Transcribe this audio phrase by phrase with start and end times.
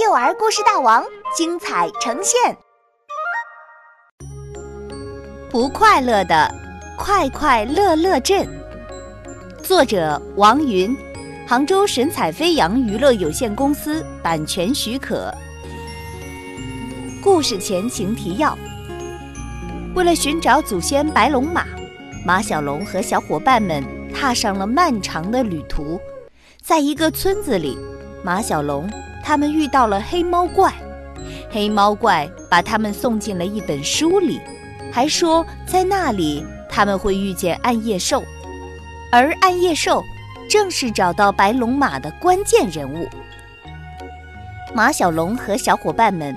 [0.00, 1.04] 幼儿故事大王
[1.36, 2.56] 精彩呈现。
[5.50, 6.48] 不快乐的
[6.96, 8.46] 快快乐乐镇，
[9.60, 10.96] 作者王云，
[11.48, 15.34] 杭州神采飞扬娱乐有限公司版权许可。
[17.20, 18.56] 故事前情提要：
[19.96, 21.66] 为了寻找祖先白龙马，
[22.24, 23.82] 马小龙和小伙伴们
[24.14, 26.00] 踏上了漫长的旅途。
[26.62, 27.76] 在一个村子里，
[28.22, 28.88] 马小龙
[29.28, 30.72] 他们遇到了黑猫怪，
[31.50, 34.40] 黑猫怪把他们送进了一本书里，
[34.90, 38.24] 还说在那里他们会遇见暗夜兽，
[39.12, 40.02] 而暗夜兽
[40.48, 43.06] 正是找到白龙马的关键人物。
[44.74, 46.34] 马小龙和小伙伴们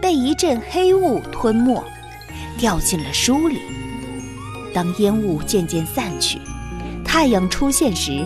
[0.00, 1.82] 被一阵黑雾吞没，
[2.56, 3.58] 掉进了书里。
[4.72, 6.38] 当烟雾渐渐散去，
[7.04, 8.24] 太阳出现时。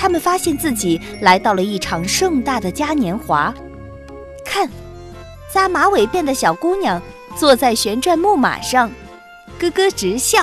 [0.00, 3.54] 他们发现自己来到了一场盛大的嘉年华。
[4.46, 4.66] 看，
[5.52, 7.00] 扎马尾辫的小姑娘
[7.36, 8.90] 坐在旋转木马上，
[9.58, 10.42] 咯咯直笑；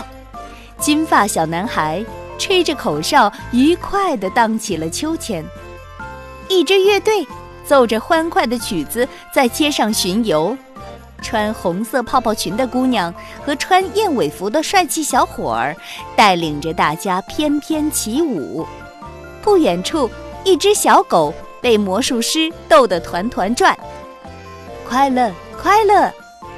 [0.77, 2.05] 金发小男孩
[2.37, 5.43] 吹着口哨，愉快地荡起了秋千。
[6.49, 7.25] 一支乐队
[7.65, 10.55] 奏着欢快的曲子在街上巡游，
[11.19, 13.11] 穿红色泡泡裙的姑娘
[13.43, 15.75] 和穿燕尾服的帅气小伙儿
[16.15, 18.63] 带领着大家翩翩起舞。
[19.47, 20.11] 不远处，
[20.43, 23.79] 一只小狗被魔术师逗得团团转。
[24.85, 26.11] 快乐，快乐，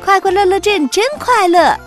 [0.03, 1.77] 快快乐乐镇真快乐！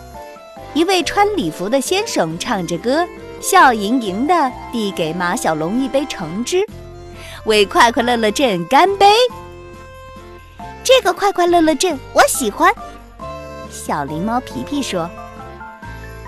[0.74, 3.04] 一位穿礼服的先生唱着歌，
[3.40, 6.64] 笑盈盈地递给马小龙一杯橙汁，
[7.46, 9.12] 为快快乐乐镇干杯！
[10.84, 12.72] 这个快快乐乐镇我喜欢。
[13.72, 15.10] 小狸猫皮皮说：“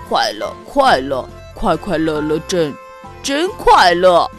[0.09, 2.73] 快乐，快乐，快快乐乐镇
[3.23, 4.29] 真快乐！”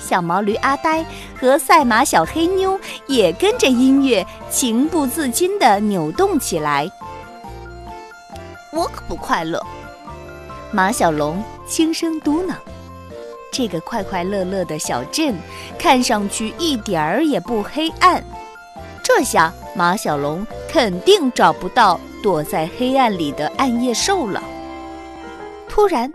[0.00, 1.04] 小毛驴阿呆
[1.38, 6.90] 和赛马小黑妞也跟着音乐情不自禁地扭动起来。
[8.72, 9.64] 我可不快乐，
[10.72, 12.54] 马小龙轻声嘟囔
[13.52, 15.36] ：“这个快快乐乐的小镇
[15.78, 18.24] 看上去一点儿也不黑暗。
[19.02, 24.42] 这下马小龙肯定找不到躲在黑暗里的暗夜兽了。”
[25.68, 26.12] 突然，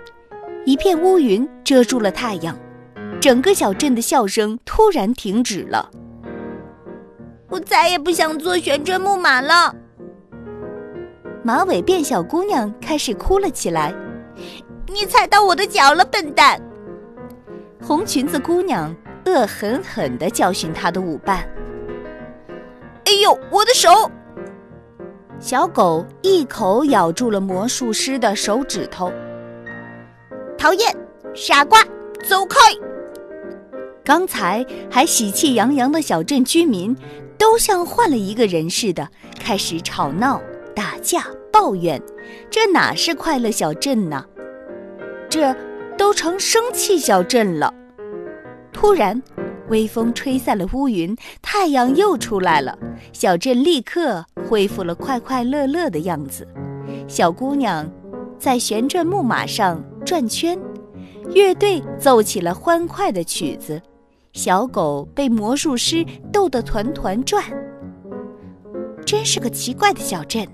[0.66, 2.58] 一片乌云遮住了太阳。
[3.20, 5.90] 整个小镇的笑声突然停止了。
[7.50, 9.74] 我再也不想坐旋转木马了。
[11.44, 13.94] 马尾辫小姑娘开始哭了起来。
[14.88, 16.62] 你踩到我的脚了，笨蛋！
[17.82, 18.96] 红裙子姑娘
[19.26, 21.48] 恶狠狠地教训她的舞伴。
[23.06, 23.90] 哎呦，我的手！
[25.40, 29.12] 小狗一口咬住了魔术师的手指头。
[30.58, 30.96] 讨厌，
[31.34, 31.80] 傻瓜，
[32.28, 32.58] 走开！
[34.06, 36.96] 刚才还喜气洋洋的小镇居民，
[37.40, 40.40] 都像换了一个人似的，开始吵闹、
[40.76, 42.00] 打架、抱怨。
[42.52, 44.24] 这哪是快乐小镇呢？
[45.28, 45.56] 这
[45.98, 47.74] 都成生气小镇了。
[48.72, 49.20] 突然，
[49.70, 52.78] 微风吹散了乌云，太阳又出来了，
[53.12, 56.48] 小镇立刻恢复了快快乐乐的样子。
[57.08, 57.90] 小姑娘
[58.38, 60.60] 在旋转木马上转圈，
[61.34, 63.82] 乐队奏起了欢快的曲子。
[64.36, 67.42] 小狗被魔术师逗得团团转，
[69.06, 70.46] 真是个奇怪的小镇。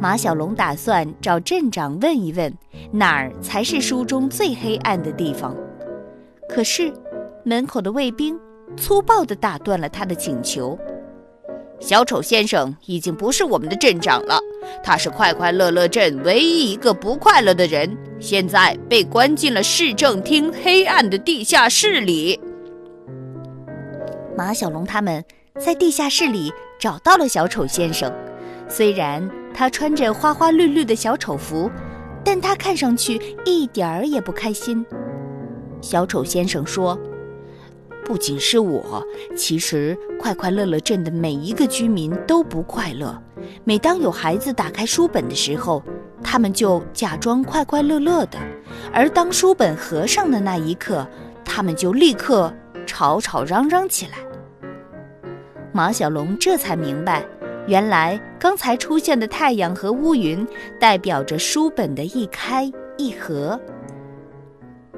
[0.00, 2.50] 马小龙打算找镇长问一问，
[2.90, 5.54] 哪儿才是书中最黑暗的地方。
[6.48, 6.90] 可是，
[7.44, 8.40] 门口的卫兵
[8.74, 10.76] 粗暴地打断了他的请求。
[11.78, 14.40] 小丑先生已经不是我们的镇长了，
[14.82, 22.40] 他是快快乐乐镇唯一一个不快乐的人，现在被关进了市政厅黑暗的地下室里。
[24.36, 25.22] 马小龙他们
[25.58, 28.10] 在地下室里找到了小丑先生，
[28.68, 31.70] 虽然他穿着花花绿绿的小丑服，
[32.24, 34.84] 但他看上去一点儿也不开心。
[35.82, 36.98] 小丑先生说
[38.06, 39.04] ：“不仅是我，
[39.36, 43.22] 其实快快乐乐镇的每一个居民都不快乐。
[43.64, 45.82] 每当有孩子打开书本的时候，
[46.22, 48.38] 他们就假装快快乐乐的；
[48.94, 51.06] 而当书本合上的那一刻，
[51.44, 52.50] 他们就立刻……”
[52.92, 54.18] 吵吵嚷嚷起来，
[55.72, 57.24] 马小龙这才明白，
[57.66, 60.46] 原来刚才出现的太阳和乌云
[60.78, 63.58] 代表着书本的一开一合。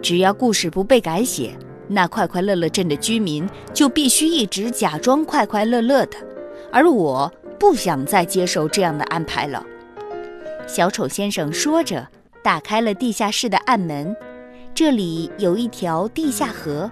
[0.03, 1.57] 只要故事不被改写，
[1.87, 6.17] 那快快乐乐镇的居民就必须一直假装快快乐乐的，
[6.73, 9.65] 而我不想再接受这样的安排了。
[10.67, 12.09] 小丑先生说着，
[12.43, 14.17] 打开了地下室的暗门，
[14.75, 16.91] 这里有一条地下河。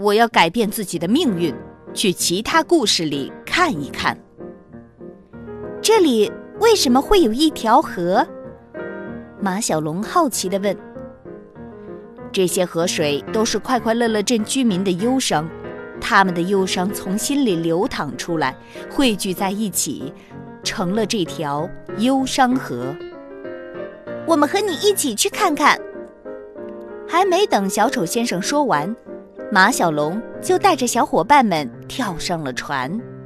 [0.00, 1.52] 我要改变自己的命运，
[1.92, 4.16] 去其他故事里看一看。
[5.82, 6.30] 这里
[6.60, 8.24] 为什么会有一条河？
[9.40, 10.76] 马小龙好奇地问。
[12.30, 15.48] 这些河水都是快快乐乐镇居民的忧伤，
[16.00, 18.56] 他们的忧伤从心里流淌出来，
[18.88, 20.14] 汇聚在一起，
[20.62, 21.68] 成了这条
[21.98, 22.94] 忧伤河。
[24.28, 25.76] 我们和你一起去看看。
[27.08, 28.94] 还没等小丑先生说完，
[29.50, 33.17] 马小龙就带着小伙伴们跳上了船。